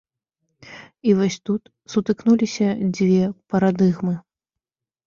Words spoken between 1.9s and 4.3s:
сутыкнуліся дзве парадыгмы.